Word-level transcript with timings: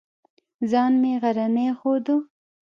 ځان 0.71 0.93
مې 1.01 1.13
غرنی 1.21 1.67
ښوده. 1.79 2.15